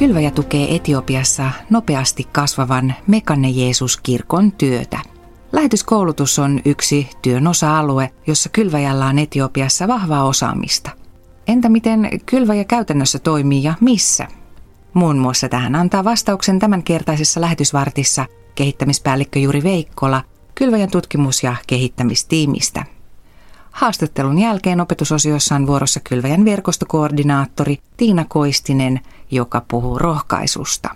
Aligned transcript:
Kylväjä 0.00 0.30
tukee 0.30 0.76
Etiopiassa 0.76 1.50
nopeasti 1.70 2.28
kasvavan 2.32 2.94
Mekanne 3.06 3.48
Jeesus-kirkon 3.48 4.52
työtä. 4.52 4.98
Lähetyskoulutus 5.52 6.38
on 6.38 6.60
yksi 6.64 7.10
työn 7.22 7.46
osa-alue, 7.46 8.10
jossa 8.26 8.48
kylväjällä 8.48 9.06
on 9.06 9.18
Etiopiassa 9.18 9.88
vahvaa 9.88 10.24
osaamista. 10.24 10.90
Entä 11.46 11.68
miten 11.68 12.10
kylväjä 12.26 12.64
käytännössä 12.64 13.18
toimii 13.18 13.62
ja 13.62 13.74
missä? 13.80 14.28
Muun 14.94 15.18
muassa 15.18 15.48
tähän 15.48 15.74
antaa 15.74 16.04
vastauksen 16.04 16.58
tämänkertaisessa 16.58 17.40
lähetysvartissa 17.40 18.26
kehittämispäällikkö 18.54 19.38
Juri 19.38 19.62
Veikkola 19.62 20.22
Kylväjän 20.54 20.90
tutkimus- 20.90 21.42
ja 21.42 21.56
kehittämistiimistä. 21.66 22.84
Haastattelun 23.70 24.38
jälkeen 24.38 24.80
opetusosiossa 24.80 25.54
on 25.54 25.66
vuorossa 25.66 26.00
Kylväjän 26.00 26.44
verkostokoordinaattori 26.44 27.78
Tiina 27.96 28.24
Koistinen, 28.28 29.00
joka 29.30 29.62
puhuu 29.68 29.98
rohkaisusta. 29.98 30.88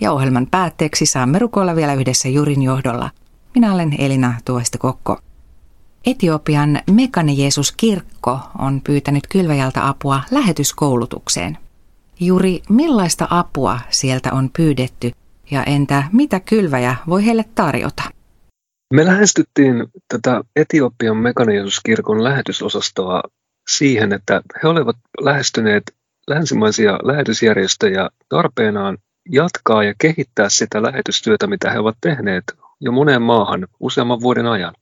Ja 0.00 0.12
ohjelman 0.12 0.46
päätteeksi 0.50 1.06
saamme 1.06 1.38
rukoilla 1.38 1.76
vielä 1.76 1.94
yhdessä 1.94 2.28
Jurin 2.28 2.62
johdolla. 2.62 3.10
Minä 3.54 3.74
olen 3.74 3.94
Elina 3.98 4.34
Tuoista 4.44 4.78
Kokko. 4.78 5.18
Etiopian 6.06 6.80
Mekane 6.90 7.32
Jeesus 7.32 7.72
kirkko 7.72 8.38
on 8.58 8.80
pyytänyt 8.80 9.26
Kylväjältä 9.26 9.88
apua 9.88 10.20
lähetyskoulutukseen. 10.30 11.58
Juri, 12.20 12.62
millaista 12.68 13.26
apua 13.30 13.80
sieltä 13.90 14.32
on 14.32 14.50
pyydetty 14.56 15.10
ja 15.50 15.64
entä 15.64 16.04
mitä 16.12 16.40
Kylväjä 16.40 16.96
voi 17.06 17.26
heille 17.26 17.44
tarjota? 17.54 18.02
Me 18.94 19.06
lähestyttiin 19.06 19.86
tätä 20.08 20.42
Etiopian 20.56 21.16
Mekaniasuskirkon 21.16 22.24
lähetysosastoa 22.24 23.22
siihen, 23.68 24.12
että 24.12 24.42
he 24.62 24.68
olivat 24.68 24.96
lähestyneet 25.20 25.82
länsimaisia 26.28 26.98
lähetysjärjestöjä 27.02 28.08
tarpeenaan 28.28 28.98
jatkaa 29.30 29.84
ja 29.84 29.94
kehittää 29.98 30.48
sitä 30.48 30.82
lähetystyötä, 30.82 31.46
mitä 31.46 31.70
he 31.70 31.78
ovat 31.78 31.96
tehneet 32.00 32.44
jo 32.80 32.92
moneen 32.92 33.22
maahan 33.22 33.68
useamman 33.80 34.20
vuoden 34.20 34.46
ajan. 34.46 34.74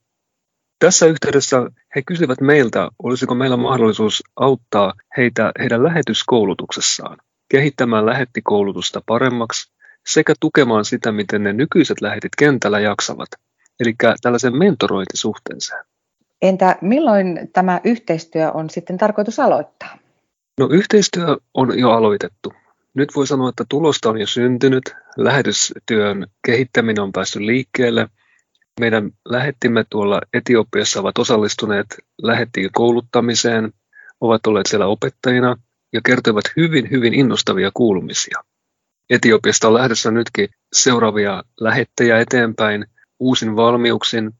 Tässä 0.79 1.05
yhteydessä 1.05 1.57
he 1.95 2.01
kysyvät 2.05 2.41
meiltä, 2.41 2.89
olisiko 3.03 3.35
meillä 3.35 3.57
mahdollisuus 3.57 4.23
auttaa 4.35 4.93
heitä 5.17 5.51
heidän 5.59 5.83
lähetyskoulutuksessaan, 5.83 7.17
kehittämään 7.49 8.05
lähettikoulutusta 8.05 9.01
paremmaksi 9.05 9.71
sekä 10.07 10.33
tukemaan 10.39 10.85
sitä, 10.85 11.11
miten 11.11 11.43
ne 11.43 11.53
nykyiset 11.53 12.01
lähetit 12.01 12.35
kentällä 12.37 12.79
jaksavat– 12.79 13.29
eli 13.79 13.95
tällaisen 14.21 14.57
mentorointisuhteeseen. 14.57 15.85
Entä 16.41 16.75
milloin 16.81 17.49
tämä 17.53 17.81
yhteistyö 17.83 18.51
on 18.51 18.69
sitten 18.69 18.97
tarkoitus 18.97 19.39
aloittaa? 19.39 19.97
No 20.59 20.67
yhteistyö 20.71 21.37
on 21.53 21.79
jo 21.79 21.91
aloitettu. 21.91 22.53
Nyt 22.93 23.15
voi 23.15 23.27
sanoa, 23.27 23.49
että 23.49 23.65
tulosta 23.69 24.09
on 24.09 24.19
jo 24.19 24.27
syntynyt. 24.27 24.83
Lähetystyön 25.17 26.27
kehittäminen 26.45 27.03
on 27.03 27.11
päässyt 27.11 27.41
liikkeelle. 27.41 28.09
Meidän 28.79 29.11
lähettimme 29.25 29.85
tuolla 29.89 30.21
Etiopiassa 30.33 30.99
ovat 30.99 31.17
osallistuneet 31.17 31.85
lähettiin 32.21 32.69
kouluttamiseen, 32.73 33.73
ovat 34.21 34.47
olleet 34.47 34.65
siellä 34.65 34.87
opettajina 34.87 35.55
ja 35.93 36.01
kertovat 36.05 36.45
hyvin, 36.57 36.91
hyvin 36.91 37.13
innostavia 37.13 37.71
kuulumisia. 37.73 38.39
Etiopiasta 39.09 39.67
on 39.67 39.73
lähdössä 39.73 40.11
nytkin 40.11 40.49
seuraavia 40.73 41.43
lähettejä 41.59 42.19
eteenpäin, 42.19 42.85
uusin 43.19 43.55
valmiuksin. 43.55 44.31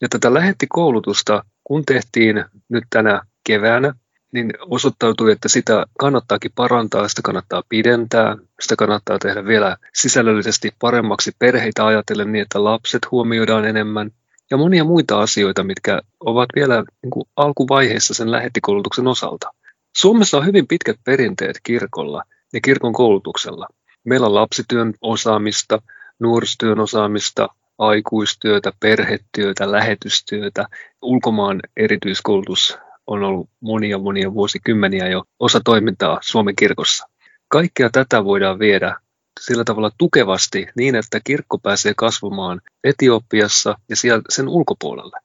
Ja 0.00 0.08
tätä 0.08 0.34
lähettikoulutusta, 0.34 1.44
kun 1.64 1.84
tehtiin 1.84 2.44
nyt 2.68 2.84
tänä 2.90 3.20
keväänä, 3.46 3.94
niin 4.34 4.52
osoittautui, 4.60 5.32
että 5.32 5.48
sitä 5.48 5.86
kannattaakin 5.98 6.50
parantaa, 6.54 7.08
sitä 7.08 7.22
kannattaa 7.24 7.62
pidentää, 7.68 8.36
sitä 8.60 8.76
kannattaa 8.76 9.18
tehdä 9.18 9.44
vielä 9.44 9.76
sisällöllisesti 9.94 10.70
paremmaksi 10.80 11.32
perheitä 11.38 11.86
ajatellen 11.86 12.32
niin, 12.32 12.42
että 12.42 12.64
lapset 12.64 13.10
huomioidaan 13.10 13.64
enemmän 13.64 14.10
ja 14.50 14.56
monia 14.56 14.84
muita 14.84 15.20
asioita, 15.20 15.64
mitkä 15.64 16.00
ovat 16.20 16.48
vielä 16.54 16.84
niin 17.02 17.10
kuin 17.10 17.24
alkuvaiheessa 17.36 18.14
sen 18.14 18.30
lähettikoulutuksen 18.30 19.06
osalta. 19.06 19.50
Suomessa 19.96 20.36
on 20.38 20.46
hyvin 20.46 20.66
pitkät 20.66 20.96
perinteet 21.04 21.60
kirkolla 21.62 22.22
ja 22.52 22.60
kirkon 22.60 22.92
koulutuksella. 22.92 23.66
Meillä 24.04 24.26
on 24.26 24.34
lapsityön 24.34 24.94
osaamista, 25.00 25.82
nuorisotyön 26.18 26.80
osaamista, 26.80 27.48
aikuistyötä, 27.78 28.72
perhetyötä, 28.80 29.72
lähetystyötä. 29.72 30.66
Ulkomaan 31.02 31.60
erityiskoulutus 31.76 32.78
on 33.06 33.22
ollut 33.22 33.50
monia 33.60 33.98
monia 33.98 34.34
vuosikymmeniä 34.34 35.08
jo 35.08 35.22
osa 35.38 35.60
toimintaa 35.64 36.18
Suomen 36.22 36.56
kirkossa. 36.56 37.06
Kaikkea 37.48 37.90
tätä 37.90 38.24
voidaan 38.24 38.58
viedä 38.58 38.96
sillä 39.40 39.64
tavalla 39.64 39.90
tukevasti 39.98 40.66
niin, 40.76 40.94
että 40.94 41.20
kirkko 41.24 41.58
pääsee 41.58 41.92
kasvamaan 41.96 42.60
Etiopiassa 42.84 43.78
ja 43.88 43.96
siellä 43.96 44.22
sen 44.28 44.48
ulkopuolelle. 44.48 45.18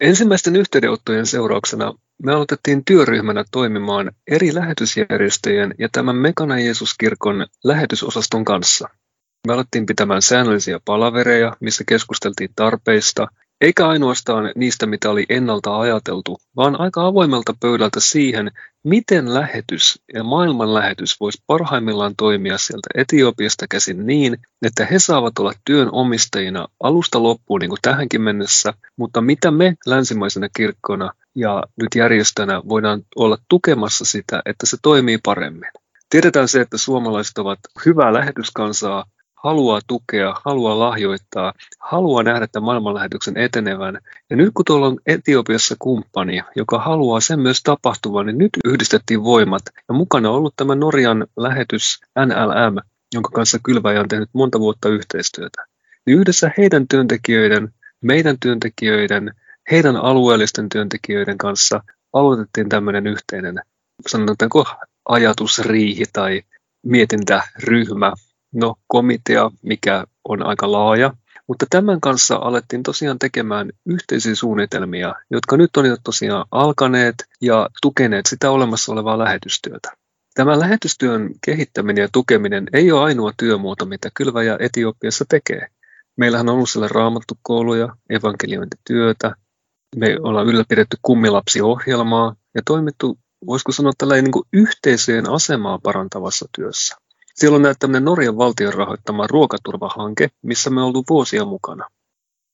Ensimmäisten 0.00 0.56
yhteydenottojen 0.56 1.26
seurauksena 1.26 1.94
me 2.22 2.32
aloitettiin 2.32 2.84
työryhmänä 2.84 3.44
toimimaan 3.50 4.12
eri 4.30 4.54
lähetysjärjestöjen 4.54 5.74
ja 5.78 5.88
tämän 5.92 6.16
Mekana 6.16 6.60
Jeesus-kirkon 6.60 7.46
lähetysosaston 7.64 8.44
kanssa– 8.44 8.88
me 9.46 9.52
alettiin 9.54 9.86
pitämään 9.86 10.22
säännöllisiä 10.22 10.80
palavereja, 10.84 11.56
missä 11.60 11.84
keskusteltiin 11.88 12.50
tarpeista, 12.56 13.26
eikä 13.64 13.88
ainoastaan 13.88 14.52
niistä, 14.54 14.86
mitä 14.86 15.10
oli 15.10 15.26
ennalta 15.28 15.80
ajateltu, 15.80 16.38
vaan 16.56 16.80
aika 16.80 17.06
avoimelta 17.06 17.54
pöydältä 17.60 18.00
siihen, 18.00 18.50
miten 18.84 19.34
lähetys 19.34 20.02
ja 20.14 20.24
maailman 20.24 20.74
lähetys 20.74 21.20
voisi 21.20 21.42
parhaimmillaan 21.46 22.14
toimia 22.16 22.58
sieltä 22.58 22.88
Etiopiasta 22.94 23.66
käsin 23.70 24.06
niin, 24.06 24.36
että 24.62 24.86
he 24.86 24.98
saavat 24.98 25.38
olla 25.38 25.52
työn 25.64 25.88
omistajina 25.92 26.68
alusta 26.82 27.22
loppuun 27.22 27.60
niin 27.60 27.68
kuin 27.68 27.78
tähänkin 27.82 28.22
mennessä, 28.22 28.74
mutta 28.96 29.20
mitä 29.20 29.50
me 29.50 29.74
länsimaisena 29.86 30.48
kirkkona 30.56 31.10
ja 31.34 31.62
nyt 31.76 31.88
järjestönä 31.96 32.62
voidaan 32.68 33.02
olla 33.16 33.38
tukemassa 33.48 34.04
sitä, 34.04 34.42
että 34.46 34.66
se 34.66 34.76
toimii 34.82 35.18
paremmin. 35.24 35.70
Tiedetään 36.10 36.48
se, 36.48 36.60
että 36.60 36.78
suomalaiset 36.78 37.38
ovat 37.38 37.58
hyvää 37.86 38.12
lähetyskansaa, 38.12 39.04
haluaa 39.44 39.80
tukea, 39.86 40.34
haluaa 40.44 40.78
lahjoittaa, 40.78 41.52
haluaa 41.80 42.22
nähdä 42.22 42.46
tämän 42.46 42.64
maailmanlähetyksen 42.64 43.36
etenevän. 43.36 43.98
Ja 44.30 44.36
nyt 44.36 44.50
kun 44.54 44.64
tuolla 44.64 44.86
on 44.86 44.98
Etiopiassa 45.06 45.76
kumppani, 45.78 46.42
joka 46.56 46.78
haluaa 46.78 47.20
sen 47.20 47.40
myös 47.40 47.62
tapahtuvan, 47.62 48.26
niin 48.26 48.38
nyt 48.38 48.50
yhdistettiin 48.64 49.24
voimat. 49.24 49.62
Ja 49.88 49.94
mukana 49.94 50.30
on 50.30 50.36
ollut 50.36 50.56
tämä 50.56 50.74
Norjan 50.74 51.26
lähetys 51.36 52.00
NLM, 52.26 52.76
jonka 53.14 53.30
kanssa 53.34 53.58
Kylväjä 53.62 54.00
on 54.00 54.08
tehnyt 54.08 54.28
monta 54.32 54.60
vuotta 54.60 54.88
yhteistyötä. 54.88 55.66
Niin 56.06 56.18
yhdessä 56.18 56.50
heidän 56.58 56.88
työntekijöiden, 56.88 57.68
meidän 58.00 58.36
työntekijöiden, 58.40 59.34
heidän 59.70 59.96
alueellisten 59.96 60.68
työntekijöiden 60.68 61.38
kanssa 61.38 61.80
aloitettiin 62.12 62.68
tämmöinen 62.68 63.06
yhteinen, 63.06 63.60
sanotaanko 64.08 64.64
ajatusriihi 65.08 66.04
tai 66.12 66.42
mietintäryhmä, 66.86 68.12
no 68.54 68.74
komitea, 68.86 69.50
mikä 69.62 70.04
on 70.28 70.46
aika 70.46 70.72
laaja, 70.72 71.14
mutta 71.48 71.66
tämän 71.70 72.00
kanssa 72.00 72.36
alettiin 72.36 72.82
tosiaan 72.82 73.18
tekemään 73.18 73.70
yhteisiä 73.86 74.34
suunnitelmia, 74.34 75.14
jotka 75.30 75.56
nyt 75.56 75.76
on 75.76 75.86
jo 75.86 75.96
tosiaan 76.04 76.46
alkaneet 76.50 77.14
ja 77.40 77.68
tukeneet 77.82 78.26
sitä 78.26 78.50
olemassa 78.50 78.92
olevaa 78.92 79.18
lähetystyötä. 79.18 79.92
Tämä 80.34 80.60
lähetystyön 80.60 81.30
kehittäminen 81.44 82.02
ja 82.02 82.08
tukeminen 82.12 82.66
ei 82.72 82.92
ole 82.92 83.02
ainoa 83.02 83.32
työmuoto, 83.36 83.86
mitä 83.86 84.10
Kylväjä 84.14 84.56
Etiopiassa 84.60 85.24
tekee. 85.28 85.66
Meillähän 86.16 86.48
on 86.48 86.54
ollut 86.54 86.70
siellä 86.70 86.88
raamattukouluja, 86.88 87.88
evankeliointityötä, 88.10 89.34
me 89.96 90.16
ollaan 90.20 90.46
ylläpidetty 90.46 90.96
kummilapsiohjelmaa 91.02 92.36
ja 92.54 92.62
toimittu, 92.66 93.18
voisiko 93.46 93.72
sanoa, 93.72 93.92
tällainen 93.98 94.24
niin 94.24 94.44
yhteisöjen 94.52 95.30
asemaa 95.30 95.78
parantavassa 95.82 96.46
työssä. 96.56 96.96
Siellä 97.34 97.56
on 97.56 97.74
tämmöinen 97.78 98.04
Norjan 98.04 98.36
valtion 98.36 98.74
rahoittama 98.74 99.26
ruokaturvahanke, 99.26 100.30
missä 100.42 100.70
me 100.70 100.82
oltu 100.82 101.04
vuosia 101.10 101.44
mukana. 101.44 101.88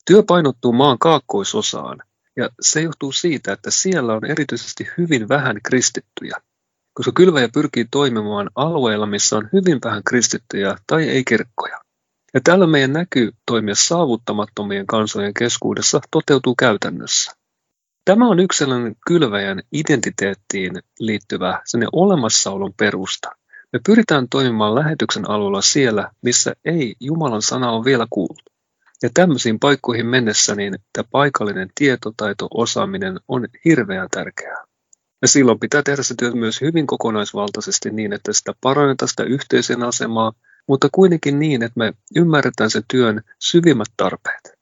Työ 0.07 0.23
painottuu 0.23 0.73
maan 0.73 0.99
kaakkoisosaan, 0.99 2.03
ja 2.37 2.49
se 2.61 2.81
johtuu 2.81 3.13
siitä, 3.13 3.53
että 3.53 3.71
siellä 3.71 4.15
on 4.15 4.25
erityisesti 4.25 4.89
hyvin 4.99 5.29
vähän 5.29 5.57
kristittyjä, 5.63 6.37
koska 6.93 7.13
kylväjä 7.15 7.49
pyrkii 7.55 7.87
toimimaan 7.91 8.51
alueilla, 8.55 9.07
missä 9.07 9.37
on 9.37 9.49
hyvin 9.53 9.79
vähän 9.85 10.03
kristittyjä 10.05 10.77
tai 10.87 11.09
ei 11.09 11.25
kirkkoja. 11.25 11.81
Ja 12.35 12.41
tällä 12.45 12.67
meidän 12.67 12.93
näky 12.93 13.33
toimia 13.47 13.75
saavuttamattomien 13.75 14.87
kansojen 14.87 15.35
keskuudessa 15.35 16.01
toteutuu 16.11 16.55
käytännössä. 16.55 17.33
Tämä 18.05 18.29
on 18.29 18.41
yksi 18.41 18.59
sellainen 18.59 18.97
kylväjän 19.07 19.63
identiteettiin 19.73 20.73
liittyvä 20.99 21.63
olemassaolon 21.93 22.73
perusta. 22.77 23.40
Me 23.73 23.81
pyritään 23.87 24.29
toimimaan 24.29 24.75
lähetyksen 24.75 25.31
alueella 25.31 25.63
siellä, 25.63 26.11
missä 26.23 26.53
ei 26.65 26.95
Jumalan 27.01 27.43
sana 27.43 27.73
ole 27.73 27.85
vielä 27.85 28.07
kuultu. 28.11 28.43
Ja 29.03 29.11
tämmöisiin 29.15 29.59
paikkoihin 29.59 30.07
mennessä 30.07 30.55
niin 30.55 30.75
tämä 30.93 31.09
paikallinen 31.11 31.69
tietotaito, 31.75 32.49
osaaminen 32.55 33.21
on 33.29 33.47
hirveän 33.65 34.09
tärkeää. 34.11 34.65
Ja 35.23 35.29
silloin 35.29 35.59
pitää 35.59 35.83
tehdä 35.83 36.03
se 36.03 36.15
työ 36.19 36.31
myös 36.31 36.61
hyvin 36.61 36.87
kokonaisvaltaisesti 36.87 37.91
niin, 37.91 38.13
että 38.13 38.33
sitä 38.33 38.53
parannetaan 38.61 39.09
sitä 39.09 39.23
yhteisen 39.23 39.83
asemaa, 39.83 40.33
mutta 40.69 40.89
kuitenkin 40.93 41.39
niin, 41.39 41.63
että 41.63 41.79
me 41.79 41.93
ymmärretään 42.17 42.71
sen 42.71 42.83
työn 42.91 43.21
syvimmät 43.39 43.89
tarpeet. 43.97 44.53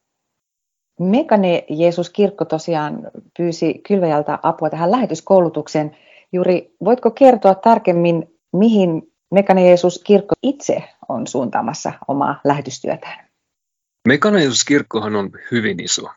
Mekane 1.01 1.65
Jeesus 1.71 2.11
Kirkko 2.11 2.45
tosiaan 2.45 3.11
pyysi 3.37 3.81
Kylväjältä 3.89 4.39
apua 4.43 4.71
tähän 4.71 4.91
lähetyskoulutukseen. 4.91 5.97
Juuri 6.33 6.75
voitko 6.85 7.11
kertoa 7.11 7.55
tarkemmin, 7.55 8.38
mihin 8.53 9.03
Mekane 9.31 9.67
Jeesus 9.67 10.03
Kirkko 10.05 10.35
itse 10.43 10.83
on 11.09 11.27
suuntaamassa 11.27 11.93
omaa 12.09 12.41
lähetystyötään? 12.45 13.29
Mekane 14.09 14.41
Jeesus 14.41 14.65
Kirkkohan 14.65 15.17
on 15.17 15.31
hyvin 15.51 15.85
iso. 15.85 16.09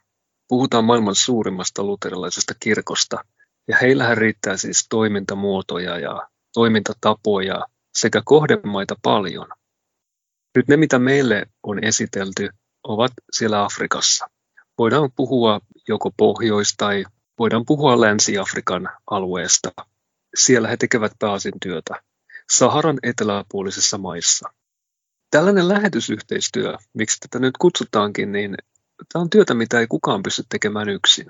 Puhutaan 0.47 0.85
maailman 0.85 1.15
suurimmasta 1.15 1.83
luterilaisesta 1.83 2.53
kirkosta, 2.59 3.23
ja 3.67 3.77
heillähän 3.81 4.17
riittää 4.17 4.57
siis 4.57 4.85
toimintamuotoja 4.89 5.99
ja 5.99 6.27
toimintatapoja 6.53 7.65
sekä 7.93 8.21
kohdemaita 8.25 8.95
paljon. 9.01 9.47
Nyt 10.55 10.67
ne, 10.67 10.77
mitä 10.77 10.99
meille 10.99 11.45
on 11.63 11.83
esitelty, 11.83 12.49
ovat 12.83 13.11
siellä 13.31 13.63
Afrikassa. 13.63 14.29
Voidaan 14.77 15.09
puhua 15.15 15.59
joko 15.87 16.11
Pohjois- 16.17 16.75
tai 16.77 17.05
voidaan 17.39 17.65
puhua 17.65 18.01
Länsi-Afrikan 18.01 18.89
alueesta. 19.11 19.71
Siellä 20.35 20.67
he 20.67 20.77
tekevät 20.77 21.11
pääosin 21.19 21.53
työtä 21.61 22.01
Saharan 22.51 22.99
eteläpuolisissa 23.03 23.97
maissa. 23.97 24.49
Tällainen 25.31 25.67
lähetysyhteistyö, 25.67 26.77
miksi 26.93 27.19
tätä 27.19 27.39
nyt 27.39 27.57
kutsutaankin, 27.57 28.31
niin 28.31 28.55
tämä 29.13 29.21
on 29.21 29.29
työtä, 29.29 29.53
mitä 29.53 29.79
ei 29.79 29.87
kukaan 29.87 30.23
pysty 30.23 30.43
tekemään 30.49 30.89
yksin. 30.89 31.27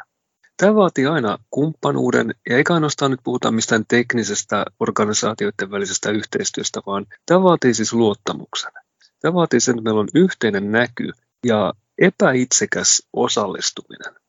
Tämä 0.57 0.75
vaatii 0.75 1.05
aina 1.05 1.37
kumppanuuden, 1.49 2.35
ja 2.49 2.57
eikä 2.57 2.73
ainoastaan 2.73 3.11
nyt 3.11 3.19
puhuta 3.23 3.51
mistään 3.51 3.85
teknisestä 3.87 4.65
organisaatioiden 4.79 5.71
välisestä 5.71 6.09
yhteistyöstä, 6.09 6.81
vaan 6.85 7.05
tämä 7.25 7.43
vaatii 7.43 7.73
siis 7.73 7.93
luottamuksen. 7.93 8.71
Tämä 9.19 9.33
vaatii 9.33 9.59
sen, 9.59 9.73
että 9.73 9.83
meillä 9.83 9.99
on 9.99 10.07
yhteinen 10.15 10.71
näky 10.71 11.11
ja 11.45 11.73
epäitsekäs 11.97 13.03
osallistuminen. 13.13 14.20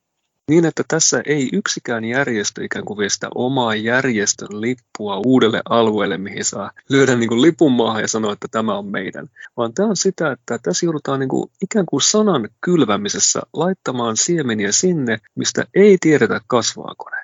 Niin, 0.52 0.64
että 0.64 0.82
tässä 0.88 1.22
ei 1.26 1.48
yksikään 1.52 2.04
järjestö 2.04 2.64
ikään 2.64 2.84
kuin 2.84 2.98
vie 2.98 3.08
sitä 3.08 3.28
omaa 3.34 3.74
järjestön 3.74 4.60
lippua 4.60 5.20
uudelle 5.26 5.62
alueelle, 5.68 6.18
mihin 6.18 6.44
saa 6.44 6.70
lyödä 6.88 7.16
niin 7.16 7.28
kuin 7.28 7.42
lipun 7.42 7.72
maahan 7.72 8.02
ja 8.02 8.08
sanoa, 8.08 8.32
että 8.32 8.48
tämä 8.50 8.78
on 8.78 8.86
meidän. 8.86 9.28
Vaan 9.56 9.74
tämä 9.74 9.88
on 9.88 9.96
sitä, 9.96 10.32
että 10.32 10.58
tässä 10.62 10.86
joudutaan 10.86 11.20
niin 11.20 11.28
kuin 11.28 11.50
ikään 11.62 11.86
kuin 11.86 12.02
sanan 12.02 12.48
kylvämisessä 12.60 13.40
laittamaan 13.52 14.16
siemeniä 14.16 14.72
sinne, 14.72 15.18
mistä 15.34 15.64
ei 15.74 15.96
tiedetä 16.00 16.40
kasvaako 16.46 17.10
ne. 17.10 17.22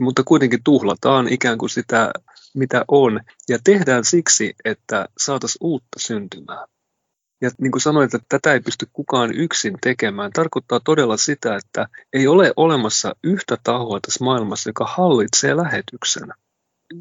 Mutta 0.00 0.22
kuitenkin 0.24 0.64
tuhlataan 0.64 1.28
ikään 1.28 1.58
kuin 1.58 1.70
sitä, 1.70 2.10
mitä 2.54 2.84
on, 2.88 3.20
ja 3.48 3.58
tehdään 3.64 4.04
siksi, 4.04 4.54
että 4.64 5.08
saataisiin 5.18 5.66
uutta 5.66 5.98
syntymään. 5.98 6.68
Ja 7.40 7.50
niin 7.58 7.72
kuin 7.72 7.82
sanoin, 7.82 8.04
että 8.04 8.18
tätä 8.28 8.52
ei 8.52 8.60
pysty 8.60 8.86
kukaan 8.92 9.34
yksin 9.34 9.74
tekemään, 9.80 10.32
tarkoittaa 10.32 10.80
todella 10.80 11.16
sitä, 11.16 11.56
että 11.56 11.88
ei 12.12 12.26
ole 12.28 12.52
olemassa 12.56 13.16
yhtä 13.24 13.56
tahoa 13.64 14.00
tässä 14.00 14.24
maailmassa, 14.24 14.70
joka 14.70 14.84
hallitsee 14.84 15.56
lähetyksen. 15.56 16.28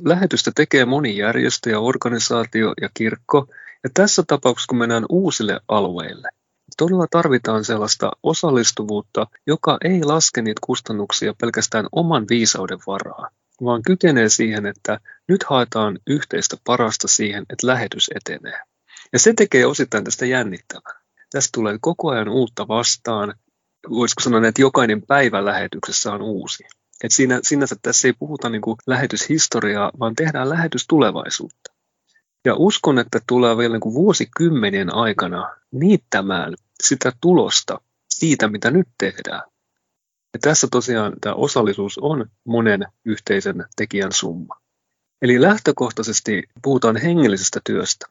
Lähetystä 0.06 0.51
tekee 0.56 0.86
moni 0.86 1.18
järjestö 1.18 1.69
ja 1.69 1.80
organisaatio 1.80 2.74
ja 2.81 2.89
kirkko, 2.94 3.48
ja 3.84 3.89
tässä 3.94 4.24
tapauksessa, 4.28 4.69
kun 4.69 4.78
mennään 4.78 5.06
uusille 5.10 5.60
alueille, 5.68 6.30
todella 6.78 7.07
tarvitaan 7.12 7.66
sellaista 7.66 8.12
osallistuvuutta, 8.24 9.28
joka 9.48 9.78
ei 9.83 10.04
laske 10.04 10.42
niitä 10.42 10.62
kustannuksia 10.66 11.33
pelkästään 11.42 11.88
oman 11.92 12.25
viisauden 12.30 12.80
varaa, 12.88 13.30
vaan 13.63 13.81
kykenee 13.81 14.30
siihen, 14.30 14.66
että 14.66 15.00
nyt 15.28 15.44
haetaan 15.44 16.00
yhteistä 16.07 16.57
parasta 16.63 17.07
siihen, 17.07 17.45
että 17.50 17.68
lähetys 17.68 18.10
etenee. 18.16 18.60
Ja 19.13 19.19
se 19.19 19.33
tekee 19.33 19.65
osittain 19.65 20.04
tästä 20.04 20.25
jännittävää. 20.25 21.01
Tästä 21.30 21.50
tulee 21.54 21.77
koko 21.81 22.09
ajan 22.09 22.30
uutta 22.30 22.68
vastaan. 22.68 23.33
Voisiko 23.89 24.21
sanoa, 24.21 24.48
että 24.48 24.62
jokainen 24.62 25.01
päivä 25.01 25.45
lähetyksessä 25.45 26.13
on 26.13 26.21
uusi. 26.21 26.63
Et 27.04 27.12
siinä, 27.12 27.39
sinänsä 27.44 27.75
tässä 27.81 28.07
ei 28.07 28.13
puhuta 28.19 28.50
niin 28.50 28.62
lähetyshistoriaa, 28.88 29.92
vaan 30.00 30.15
tehdään 30.15 30.50
lähetystulevaisuutta. 30.50 31.74
Ja 32.45 32.56
uskon, 32.56 33.00
että 33.00 33.19
tulee 33.27 33.57
vielä 33.57 33.77
niin 33.77 33.94
vuosikymmenien 33.94 34.95
aikana 34.95 35.56
niittämään 35.71 36.54
sitä 36.83 37.12
tulosta 37.21 37.81
siitä, 38.09 38.48
mitä 38.48 38.71
nyt 38.71 38.88
tehdään. 38.98 39.44
Ja 40.33 40.39
tässä 40.42 40.68
tosiaan 40.71 41.13
tämä 41.21 41.36
osallisuus 41.36 41.98
on 41.98 42.30
monen 42.44 42.86
yhteisen 43.06 43.65
tekijän 43.75 44.12
summa. 44.12 44.62
Eli 45.21 45.42
lähtökohtaisesti 45.42 46.44
puhutaan 46.62 46.98
hengellisestä 46.98 47.59
työstä. 47.63 48.06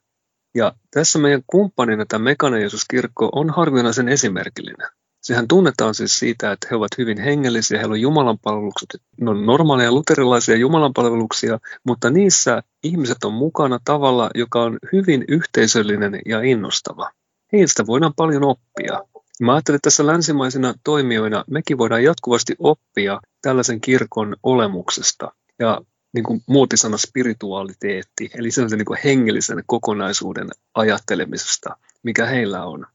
Ja 0.57 0.73
tässä 0.91 1.19
meidän 1.19 1.43
kumppanina 1.47 2.05
tämä 2.09 2.25
Mekanen 2.25 2.61
Jeesus-kirkko 2.61 3.29
on 3.33 3.51
harvinaisen 3.51 4.09
esimerkillinen. 4.09 4.89
Sehän 5.23 5.49
tunnetaan 5.49 5.95
siis 5.95 6.19
siitä, 6.19 6.53
että 6.53 6.67
he 6.71 6.77
ovat 6.77 6.99
hyvin 6.99 7.19
hengellisiä, 7.19 7.79
heillä 7.79 7.93
on 7.93 8.01
jumalanpalvelukset, 8.01 8.89
ne 9.21 9.31
on 9.31 9.47
normaaleja 9.47 9.93
luterilaisia 9.93 10.57
jumalanpalveluksia, 10.57 11.59
mutta 11.85 12.11
niissä 12.11 12.63
ihmiset 12.83 13.25
on 13.25 13.33
mukana 13.33 13.79
tavalla, 13.85 14.31
joka 14.35 14.63
on 14.63 14.79
hyvin 14.93 15.25
yhteisöllinen 15.29 16.21
ja 16.27 16.43
innostava. 16.43 17.11
Heistä 17.53 17.87
voidaan 17.87 18.15
paljon 18.17 18.45
oppia. 18.45 19.01
Mä 19.41 19.55
ajattelen, 19.55 19.77
että 19.77 19.87
tässä 19.87 20.07
länsimaisina 20.07 20.75
toimijoina 20.85 21.45
mekin 21.51 21.79
voidaan 21.79 22.05
jatkuvasti 22.05 22.55
oppia 22.59 23.21
tällaisen 23.43 23.81
kirkon 23.81 24.37
olemuksesta. 24.43 25.33
Ja 25.59 25.81
niin 26.17 26.25
kuin 26.25 26.43
muotisana 26.47 26.97
spiritualiteetti, 26.97 28.31
eli 28.35 28.51
sellaisen 28.51 28.79
niin 28.79 28.87
kuin 28.87 28.99
hengellisen 29.05 29.63
kokonaisuuden 29.67 30.49
ajattelemisesta, 30.75 31.77
mikä 32.03 32.27
heillä 32.27 32.65
on. 32.65 32.87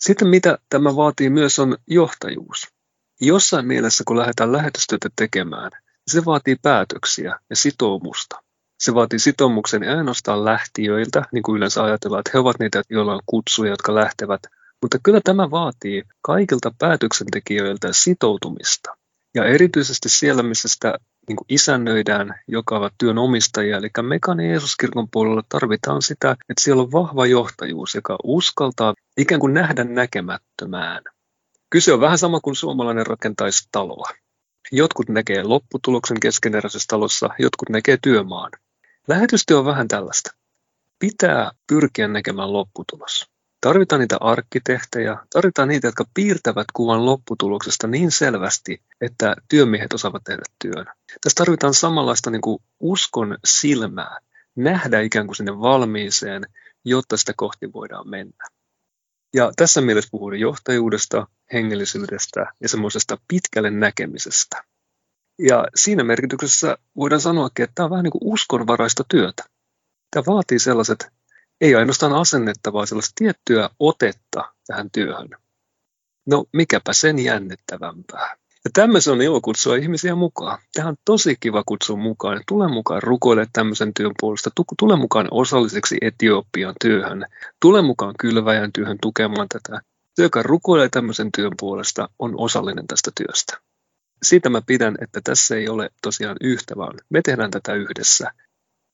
Sitten 0.00 0.28
mitä 0.28 0.58
tämä 0.68 0.96
vaatii 0.96 1.30
myös 1.30 1.58
on 1.58 1.76
johtajuus. 1.86 2.68
Jossain 3.20 3.66
mielessä, 3.66 4.04
kun 4.06 4.18
lähdetään 4.18 4.52
lähetystyötä 4.52 5.08
tekemään, 5.16 5.70
se 6.06 6.24
vaatii 6.24 6.56
päätöksiä 6.62 7.38
ja 7.50 7.56
sitoumusta. 7.56 8.42
Se 8.78 8.94
vaatii 8.94 9.18
sitoumuksen 9.18 9.82
ei 9.82 9.94
ainoastaan 9.94 10.44
lähtiöiltä, 10.44 11.22
niin 11.32 11.42
kuin 11.42 11.56
yleensä 11.56 11.84
ajatellaan, 11.84 12.20
että 12.20 12.30
he 12.34 12.38
ovat 12.38 12.58
niitä, 12.58 12.82
joilla 12.90 13.14
on 13.14 13.20
kutsuja, 13.26 13.70
jotka 13.70 13.94
lähtevät, 13.94 14.42
mutta 14.82 14.98
kyllä 15.02 15.20
tämä 15.24 15.50
vaatii 15.50 16.02
kaikilta 16.22 16.72
päätöksentekijöiltä 16.78 17.88
sitoutumista. 17.92 18.96
Ja 19.34 19.44
erityisesti 19.44 20.08
siellä, 20.08 20.42
missä 20.42 20.68
sitä 20.68 20.98
niin 21.28 21.36
kuin 21.36 21.46
isännöidään, 21.48 22.40
joka 22.48 22.76
ovat 22.76 22.94
työn 22.98 23.18
omistajia. 23.18 23.76
Eli 23.76 23.90
Mekanin 24.02 24.50
Jeesuskirkon 24.50 25.08
puolella 25.10 25.42
tarvitaan 25.48 26.02
sitä, 26.02 26.30
että 26.30 26.60
siellä 26.60 26.82
on 26.82 26.92
vahva 26.92 27.26
johtajuus, 27.26 27.94
joka 27.94 28.16
uskaltaa 28.24 28.94
ikään 29.16 29.40
kuin 29.40 29.54
nähdä 29.54 29.84
näkemättömään. 29.84 31.02
Kyse 31.70 31.92
on 31.92 32.00
vähän 32.00 32.18
sama 32.18 32.40
kuin 32.40 32.56
suomalainen 32.56 33.06
rakentaisi 33.06 33.68
taloa. 33.72 34.10
Jotkut 34.72 35.08
näkee 35.08 35.42
lopputuloksen 35.42 36.20
keskeneräisessä 36.20 36.86
talossa, 36.88 37.28
jotkut 37.38 37.68
näkee 37.68 37.98
työmaan. 38.02 38.50
Lähetystyö 39.08 39.58
on 39.58 39.64
vähän 39.64 39.88
tällaista. 39.88 40.30
Pitää 40.98 41.50
pyrkiä 41.66 42.08
näkemään 42.08 42.52
lopputulos. 42.52 43.33
Tarvitaan 43.64 44.00
niitä 44.00 44.16
arkkitehtejä, 44.20 45.16
tarvitaan 45.30 45.68
niitä, 45.68 45.88
jotka 45.88 46.04
piirtävät 46.14 46.66
kuvan 46.72 47.06
lopputuloksesta 47.06 47.86
niin 47.86 48.10
selvästi, 48.10 48.82
että 49.00 49.36
työmiehet 49.48 49.92
osaavat 49.92 50.24
tehdä 50.24 50.42
työn. 50.62 50.86
Tässä 51.20 51.36
tarvitaan 51.36 51.74
samanlaista 51.74 52.30
niin 52.30 52.40
kuin 52.40 52.58
uskon 52.80 53.38
silmää, 53.44 54.18
nähdä 54.56 55.00
ikään 55.00 55.26
kuin 55.26 55.36
sinne 55.36 55.58
valmiiseen, 55.58 56.46
jotta 56.84 57.16
sitä 57.16 57.32
kohti 57.36 57.72
voidaan 57.72 58.08
mennä. 58.08 58.48
Ja 59.34 59.52
tässä 59.56 59.80
mielessä 59.80 60.10
puhun 60.10 60.40
johtajuudesta, 60.40 61.26
hengellisyydestä 61.52 62.46
ja 62.60 62.68
semmoisesta 62.68 63.18
pitkälle 63.28 63.70
näkemisestä. 63.70 64.64
Ja 65.38 65.66
siinä 65.74 66.04
merkityksessä 66.04 66.78
voidaan 66.96 67.20
sanoakin, 67.20 67.62
että 67.62 67.74
tämä 67.74 67.84
on 67.84 67.90
vähän 67.90 68.04
niin 68.04 68.12
kuin 68.12 68.32
uskonvaraista 68.32 69.04
työtä. 69.08 69.44
Tämä 70.10 70.24
vaatii 70.26 70.58
sellaiset 70.58 71.12
ei 71.64 71.74
ainoastaan 71.74 72.12
asennetta, 72.12 72.72
vaan 72.72 72.86
sellaista 72.86 73.12
tiettyä 73.14 73.70
otetta 73.80 74.52
tähän 74.66 74.90
työhön. 74.90 75.28
No 76.26 76.44
mikäpä 76.52 76.92
sen 76.92 77.18
jännittävämpää. 77.18 78.36
Ja 78.64 78.70
tämmöisen 78.72 79.12
on 79.12 79.22
ilo 79.22 79.40
kutsua 79.40 79.76
ihmisiä 79.76 80.14
mukaan. 80.14 80.58
Tähän 80.74 80.90
on 80.90 80.96
tosi 81.04 81.36
kiva 81.40 81.62
kutsua 81.66 81.96
mukaan. 81.96 82.40
Tule 82.48 82.68
mukaan 82.68 83.02
rukoile 83.02 83.46
tämmöisen 83.52 83.94
työn 83.94 84.12
puolesta. 84.20 84.50
Tule 84.78 84.96
mukaan 84.96 85.28
osalliseksi 85.30 85.96
Etiopian 86.00 86.74
työhön. 86.80 87.26
Tule 87.60 87.82
mukaan 87.82 88.14
kylväjän 88.20 88.72
työhön 88.72 88.98
tukemaan 89.02 89.48
tätä. 89.48 89.80
Se, 90.14 90.22
joka 90.22 90.42
rukoilee 90.42 90.88
tämmöisen 90.88 91.32
työn 91.36 91.52
puolesta, 91.60 92.08
on 92.18 92.34
osallinen 92.36 92.86
tästä 92.86 93.10
työstä. 93.14 93.58
Siitä 94.22 94.50
mä 94.50 94.62
pidän, 94.66 94.94
että 95.00 95.20
tässä 95.24 95.56
ei 95.56 95.68
ole 95.68 95.90
tosiaan 96.02 96.36
yhtä, 96.40 96.76
vaan 96.76 96.94
me 97.10 97.20
tehdään 97.22 97.50
tätä 97.50 97.74
yhdessä. 97.74 98.30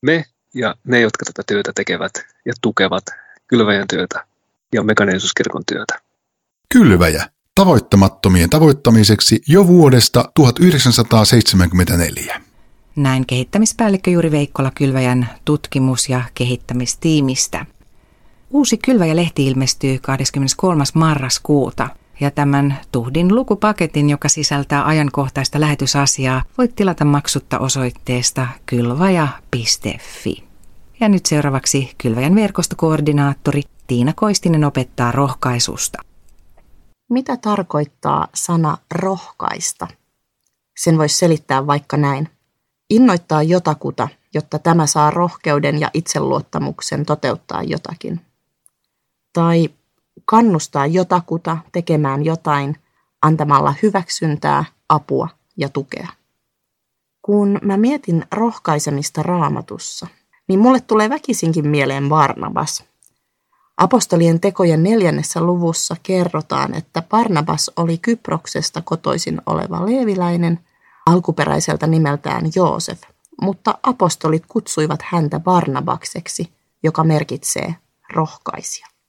Me 0.02 0.24
ja 0.54 0.74
ne, 0.84 1.00
jotka 1.00 1.24
tätä 1.24 1.42
työtä 1.46 1.72
tekevät 1.74 2.12
ja 2.46 2.52
tukevat 2.60 3.04
kylväjän 3.46 3.88
työtä 3.88 4.26
ja 4.74 4.82
mekaneisuuskirkon 4.82 5.62
työtä. 5.66 6.00
Kylväjä. 6.68 7.26
Tavoittamattomien 7.54 8.50
tavoittamiseksi 8.50 9.42
jo 9.48 9.66
vuodesta 9.66 10.32
1974. 10.34 12.40
Näin 12.96 13.26
kehittämispäällikkö 13.26 14.10
Juri 14.10 14.30
Veikkola 14.30 14.72
Kylväjän 14.74 15.28
tutkimus- 15.44 16.08
ja 16.08 16.22
kehittämistiimistä. 16.34 17.66
Uusi 18.50 18.78
Kylväjä-lehti 18.78 19.46
ilmestyy 19.46 19.98
23. 19.98 20.84
marraskuuta 20.94 21.88
ja 22.20 22.30
tämän 22.30 22.78
Tuhdin 22.92 23.34
lukupaketin, 23.34 24.10
joka 24.10 24.28
sisältää 24.28 24.86
ajankohtaista 24.86 25.60
lähetysasiaa, 25.60 26.42
voit 26.58 26.74
tilata 26.74 27.04
maksutta 27.04 27.58
osoitteesta 27.58 28.46
kylvaja.fi. 28.66 30.44
Ja 31.00 31.08
nyt 31.08 31.26
seuraavaksi 31.26 31.94
Kylväjän 31.98 32.34
verkostokoordinaattori 32.34 33.62
Tiina 33.86 34.12
Koistinen 34.16 34.64
opettaa 34.64 35.12
rohkaisusta. 35.12 35.98
Mitä 37.10 37.36
tarkoittaa 37.36 38.28
sana 38.34 38.78
rohkaista? 38.94 39.88
Sen 40.76 40.98
voisi 40.98 41.18
selittää 41.18 41.66
vaikka 41.66 41.96
näin. 41.96 42.28
Innoittaa 42.90 43.42
jotakuta, 43.42 44.08
jotta 44.34 44.58
tämä 44.58 44.86
saa 44.86 45.10
rohkeuden 45.10 45.80
ja 45.80 45.90
itseluottamuksen 45.94 47.06
toteuttaa 47.06 47.62
jotakin. 47.62 48.20
Tai 49.32 49.70
kannustaa 50.30 50.86
jotakuta 50.86 51.58
tekemään 51.72 52.24
jotain 52.24 52.76
antamalla 53.22 53.74
hyväksyntää, 53.82 54.64
apua 54.88 55.28
ja 55.56 55.68
tukea. 55.68 56.08
Kun 57.22 57.58
mä 57.62 57.76
mietin 57.76 58.24
rohkaisemista 58.32 59.22
raamatussa, 59.22 60.06
niin 60.48 60.60
mulle 60.60 60.80
tulee 60.80 61.10
väkisinkin 61.10 61.68
mieleen 61.68 62.08
Barnabas. 62.08 62.84
Apostolien 63.76 64.40
tekojen 64.40 64.82
neljännessä 64.82 65.40
luvussa 65.40 65.96
kerrotaan, 66.02 66.74
että 66.74 67.02
Barnabas 67.02 67.70
oli 67.76 67.98
Kyproksesta 67.98 68.82
kotoisin 68.82 69.40
oleva 69.46 69.86
leeviläinen, 69.86 70.60
alkuperäiseltä 71.06 71.86
nimeltään 71.86 72.44
Joosef, 72.54 73.02
mutta 73.40 73.78
apostolit 73.82 74.44
kutsuivat 74.48 75.02
häntä 75.02 75.40
Barnabakseksi, 75.40 76.52
joka 76.82 77.04
merkitsee 77.04 77.74
rohkaisia. 78.12 78.99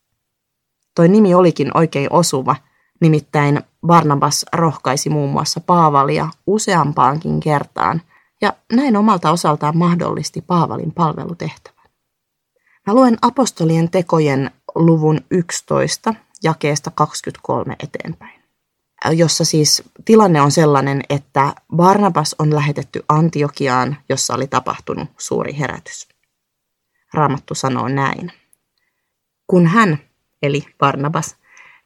Toi 0.96 1.08
nimi 1.08 1.34
olikin 1.34 1.78
oikein 1.78 2.14
osuva, 2.14 2.56
nimittäin 3.02 3.60
Barnabas 3.88 4.46
rohkaisi 4.54 5.10
muun 5.10 5.32
muassa 5.32 5.60
Paavalia 5.60 6.30
useampaankin 6.48 7.40
kertaan 7.40 8.02
ja 8.42 8.54
näin 8.74 8.98
omalta 8.98 9.32
osaltaan 9.32 9.78
mahdollisti 9.78 10.42
Paavalin 10.42 10.92
palvelutehtävän. 10.92 11.86
Mä 12.88 12.94
luen 12.94 13.18
apostolien 13.22 13.90
tekojen 13.90 14.52
luvun 14.76 15.22
11 15.32 16.14
jakeesta 16.44 16.92
23 16.96 17.76
eteenpäin, 17.84 18.44
jossa 19.12 19.46
siis 19.46 19.84
tilanne 20.06 20.42
on 20.42 20.52
sellainen, 20.52 21.02
että 21.10 21.56
Barnabas 21.76 22.36
on 22.40 22.56
lähetetty 22.56 23.04
Antiokiaan, 23.10 23.98
jossa 24.10 24.34
oli 24.34 24.48
tapahtunut 24.48 25.10
suuri 25.18 25.58
herätys. 25.60 26.08
Raamattu 27.14 27.56
sanoo 27.56 27.88
näin. 27.88 28.32
Kun 29.48 29.68
hän, 29.68 30.00
eli 30.42 30.66
Barnabas, 30.78 31.36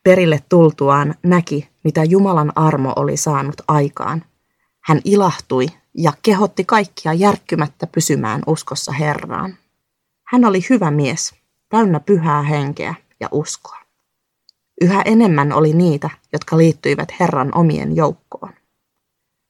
perille 0.04 0.40
tultuaan 0.50 1.16
näki, 1.24 1.70
mitä 1.84 2.04
Jumalan 2.04 2.52
armo 2.56 2.94
oli 2.96 3.18
saanut 3.18 3.62
aikaan. 3.68 4.26
Hän 4.84 5.02
ilahtui 5.06 5.68
ja 5.98 6.14
kehotti 6.22 6.66
kaikkia 6.66 7.14
järkkymättä 7.14 7.88
pysymään 7.88 8.42
uskossa 8.48 8.92
Herraan. 8.92 9.58
Hän 10.24 10.46
oli 10.46 10.62
hyvä 10.70 10.92
mies, 10.92 11.36
täynnä 11.70 12.00
pyhää 12.00 12.42
henkeä 12.42 12.96
ja 13.20 13.30
uskoa. 13.32 13.78
Yhä 14.82 15.02
enemmän 15.02 15.54
oli 15.54 15.74
niitä, 15.74 16.10
jotka 16.34 16.58
liittyivät 16.58 17.20
Herran 17.20 17.56
omien 17.56 17.96
joukkoon. 17.96 18.54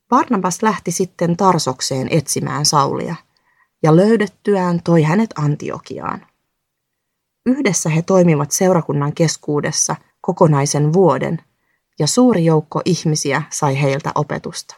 Barnabas 0.10 0.64
lähti 0.64 0.92
sitten 0.92 1.38
Tarsokseen 1.38 2.08
etsimään 2.12 2.66
Saulia, 2.66 3.16
ja 3.84 3.96
löydettyään 3.96 4.84
toi 4.84 5.04
hänet 5.04 5.30
Antiokiaan. 5.38 6.26
Yhdessä 7.46 7.90
he 7.90 8.02
toimivat 8.02 8.52
seurakunnan 8.52 9.14
keskuudessa 9.14 9.96
kokonaisen 10.22 10.94
vuoden, 10.94 11.42
ja 12.00 12.08
suuri 12.08 12.46
joukko 12.46 12.82
ihmisiä 12.86 13.42
sai 13.50 13.82
heiltä 13.82 14.12
opetusta. 14.16 14.76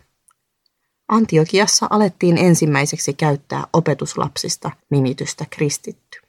Antiokiassa 1.07 1.87
alettiin 1.89 2.37
ensimmäiseksi 2.37 3.13
käyttää 3.13 3.63
opetuslapsista 3.73 4.71
nimitystä 4.89 5.45
kristitty. 5.49 6.21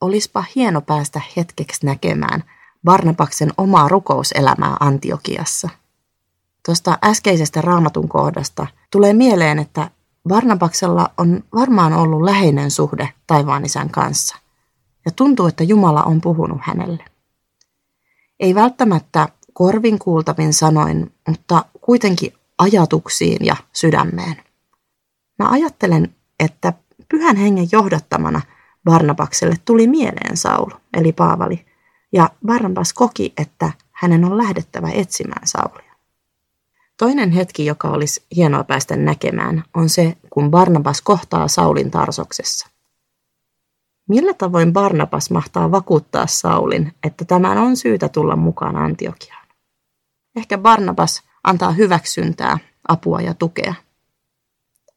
Olispa 0.00 0.44
hieno 0.54 0.80
päästä 0.80 1.20
hetkeksi 1.36 1.86
näkemään 1.86 2.44
Barnabaksen 2.84 3.52
omaa 3.56 3.88
rukouselämää 3.88 4.76
Antiokiassa. 4.80 5.68
Tuosta 6.66 6.98
äskeisestä 7.04 7.60
raamatun 7.60 8.08
kohdasta 8.08 8.66
tulee 8.90 9.12
mieleen, 9.12 9.58
että 9.58 9.90
Barnabaksella 10.28 11.10
on 11.18 11.44
varmaan 11.54 11.92
ollut 11.92 12.22
läheinen 12.22 12.70
suhde 12.70 13.12
taivaan 13.26 13.64
isän 13.64 13.90
kanssa– 13.90 14.36
ja 15.04 15.10
tuntuu, 15.16 15.46
että 15.46 15.64
Jumala 15.64 16.02
on 16.02 16.20
puhunut 16.20 16.58
hänelle. 16.62 17.04
Ei 18.40 18.54
välttämättä 18.54 19.28
korvin 19.52 19.98
kuultavin 19.98 20.52
sanoin, 20.52 21.12
mutta 21.28 21.64
kuitenkin 21.80 22.32
ajatuksiin 22.58 23.46
ja 23.46 23.56
sydämeen. 23.72 24.36
Mä 25.38 25.50
ajattelen, 25.50 26.14
että 26.40 26.72
pyhän 27.08 27.36
hengen 27.36 27.68
johdattamana 27.72 28.40
Barnabakselle 28.84 29.54
tuli 29.64 29.86
mieleen 29.86 30.36
Saul, 30.36 30.70
eli 30.94 31.12
Paavali, 31.12 31.66
ja 32.12 32.30
Barnabas 32.46 32.92
koki, 32.92 33.32
että 33.36 33.72
hänen 33.92 34.24
on 34.24 34.38
lähdettävä 34.38 34.90
etsimään 34.90 35.46
Saulia. 35.46 35.94
Toinen 36.96 37.30
hetki, 37.30 37.66
joka 37.66 37.90
olisi 37.90 38.22
hienoa 38.36 38.64
päästä 38.64 38.96
näkemään, 38.96 39.64
on 39.74 39.88
se, 39.88 40.16
kun 40.30 40.50
Barnabas 40.50 41.02
kohtaa 41.02 41.48
Saulin 41.48 41.90
Tarsoksessa. 41.90 42.68
Millä 44.08 44.34
tavoin 44.34 44.72
Barnabas 44.72 45.30
mahtaa 45.30 45.70
vakuuttaa 45.70 46.26
Saulin, 46.26 46.94
että 47.02 47.24
tämän 47.24 47.58
on 47.58 47.76
syytä 47.76 48.08
tulla 48.08 48.36
mukaan 48.36 48.76
Antiokiaan? 48.76 49.48
Ehkä 50.36 50.58
Barnabas 50.58 51.22
antaa 51.44 51.70
hyväksyntää, 51.70 52.58
apua 52.88 53.20
ja 53.20 53.34
tukea. 53.34 53.74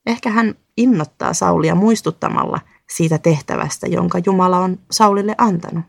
Ehkä 0.06 0.30
hän 0.30 0.56
innottaa 0.78 1.34
Saulia 1.34 1.76
muistuttamalla 1.76 2.60
siitä 2.90 3.18
tehtävästä, 3.18 3.88
jonka 3.88 4.20
Jumala 4.26 4.58
on 4.58 4.80
Saulille 4.92 5.36
antanut. 5.38 5.86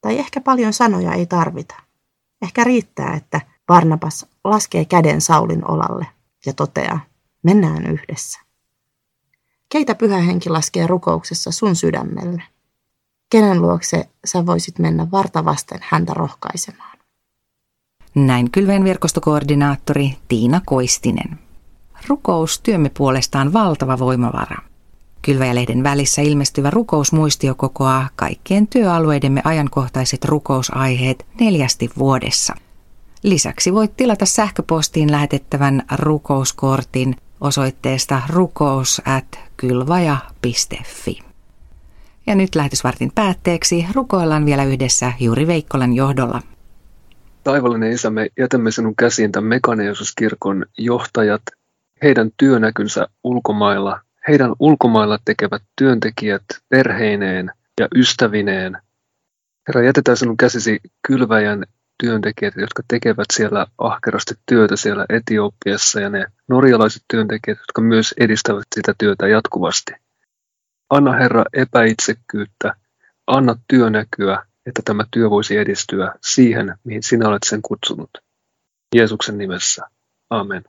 Tai 0.00 0.18
ehkä 0.18 0.40
paljon 0.40 0.72
sanoja 0.72 1.12
ei 1.12 1.26
tarvita. 1.26 1.74
Ehkä 2.42 2.64
riittää, 2.64 3.14
että 3.14 3.40
Barnabas 3.66 4.26
laskee 4.44 4.84
käden 4.84 5.20
Saulin 5.20 5.70
olalle 5.70 6.06
ja 6.46 6.52
toteaa, 6.52 7.00
mennään 7.42 7.86
yhdessä. 7.86 8.43
Keitä 9.74 9.94
pyhä 9.94 10.18
henki 10.18 10.50
laskee 10.50 10.86
rukouksessa 10.86 11.50
sun 11.52 11.76
sydämelle? 11.76 12.42
Kenen 13.30 13.62
luokse 13.62 14.08
sä 14.24 14.46
voisit 14.46 14.78
mennä 14.78 15.10
vartavasten 15.10 15.78
häntä 15.82 16.14
rohkaisemaan? 16.14 16.98
Näin 18.14 18.50
kylveen 18.50 18.84
verkostokoordinaattori 18.84 20.16
Tiina 20.28 20.60
Koistinen. 20.66 21.38
Rukous 22.08 22.60
työmme 22.60 22.90
puolestaan 22.96 23.52
valtava 23.52 23.98
voimavara. 23.98 24.56
Kylväjälehden 25.22 25.82
välissä 25.82 26.22
ilmestyvä 26.22 26.70
rukousmuistio 26.70 27.54
kokoaa 27.54 28.08
kaikkien 28.16 28.66
työalueidemme 28.66 29.40
ajankohtaiset 29.44 30.24
rukousaiheet 30.24 31.26
neljästi 31.40 31.90
vuodessa. 31.98 32.54
Lisäksi 33.22 33.74
voit 33.74 33.96
tilata 33.96 34.26
sähköpostiin 34.26 35.12
lähetettävän 35.12 35.82
rukouskortin 35.92 37.16
osoitteesta 37.40 38.22
rukous 38.28 39.02
at 39.04 39.43
kylvaja.fi. 39.56 41.18
Ja 42.26 42.34
nyt 42.34 42.54
lähetysvartin 42.54 43.12
päätteeksi 43.14 43.86
rukoillaan 43.94 44.46
vielä 44.46 44.64
yhdessä 44.64 45.12
Juuri 45.20 45.46
Veikkolan 45.46 45.92
johdolla. 45.92 46.42
Taivallinen 47.44 47.92
Isä, 47.92 48.10
me 48.10 48.28
jätämme 48.38 48.70
sinun 48.70 48.96
käsiin 48.96 49.32
tämän 49.32 49.48
Mekaneosuuskirkon 49.48 50.66
johtajat, 50.78 51.42
heidän 52.02 52.30
työnäkynsä 52.36 53.06
ulkomailla, 53.24 54.00
heidän 54.28 54.52
ulkomailla 54.58 55.18
tekevät 55.24 55.62
työntekijät 55.78 56.44
perheineen 56.68 57.50
ja 57.80 57.88
ystävineen. 57.94 58.78
Herra, 59.68 59.82
jätetään 59.82 60.16
sinun 60.16 60.36
käsisi 60.36 60.80
kylväjän 61.06 61.64
työntekijät, 62.02 62.54
jotka 62.56 62.82
tekevät 62.88 63.26
siellä 63.32 63.66
ahkerasti 63.78 64.34
työtä 64.46 64.76
siellä 64.76 65.06
Etiopiassa 65.08 66.00
ja 66.00 66.10
ne 66.10 66.26
norjalaiset 66.48 67.02
työntekijät, 67.10 67.58
jotka 67.58 67.80
myös 67.80 68.14
edistävät 68.20 68.66
sitä 68.74 68.94
työtä 68.98 69.28
jatkuvasti. 69.28 69.92
Anna 70.90 71.12
Herra 71.12 71.44
epäitsekkyyttä, 71.52 72.74
anna 73.26 73.56
työnäkyä, 73.68 74.46
että 74.66 74.82
tämä 74.84 75.04
työ 75.10 75.30
voisi 75.30 75.56
edistyä 75.56 76.14
siihen, 76.22 76.74
mihin 76.84 77.02
sinä 77.02 77.28
olet 77.28 77.42
sen 77.46 77.62
kutsunut. 77.62 78.10
Jeesuksen 78.94 79.38
nimessä. 79.38 79.82
Amen. 80.30 80.64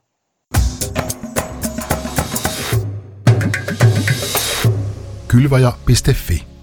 Kylvaja.fi 5.28 6.55